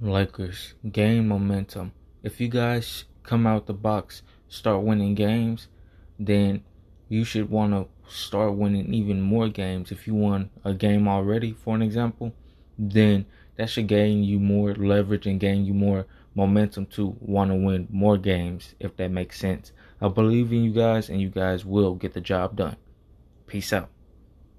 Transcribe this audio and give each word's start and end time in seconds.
Lakers 0.00 0.74
uh, 0.84 0.88
gain 0.90 1.28
momentum. 1.28 1.92
If 2.22 2.40
you 2.40 2.48
guys 2.48 3.04
come 3.22 3.46
out 3.46 3.66
the 3.66 3.74
box, 3.74 4.22
start 4.48 4.82
winning 4.82 5.14
games, 5.14 5.68
then 6.18 6.62
you 7.08 7.24
should 7.24 7.50
want 7.50 7.72
to 7.72 8.12
start 8.12 8.54
winning 8.54 8.92
even 8.92 9.20
more 9.20 9.48
games. 9.48 9.92
If 9.92 10.06
you 10.06 10.14
won 10.14 10.50
a 10.64 10.74
game 10.74 11.06
already, 11.06 11.52
for 11.52 11.74
an 11.74 11.82
example, 11.82 12.34
then 12.78 13.26
that 13.56 13.70
should 13.70 13.86
gain 13.86 14.24
you 14.24 14.40
more 14.40 14.74
leverage 14.74 15.26
and 15.26 15.38
gain 15.38 15.64
you 15.64 15.74
more 15.74 16.06
momentum 16.34 16.86
to 16.86 17.16
want 17.20 17.50
to 17.50 17.54
win 17.54 17.86
more 17.90 18.18
games, 18.18 18.74
if 18.80 18.96
that 18.96 19.10
makes 19.10 19.38
sense. 19.38 19.72
I 20.00 20.08
believe 20.08 20.52
in 20.52 20.64
you 20.64 20.72
guys, 20.72 21.08
and 21.08 21.20
you 21.20 21.28
guys 21.28 21.64
will 21.64 21.94
get 21.94 22.14
the 22.14 22.20
job 22.20 22.56
done. 22.56 22.76
Peace 23.46 23.72
out. 23.72 23.93